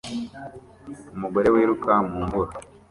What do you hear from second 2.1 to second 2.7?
mvura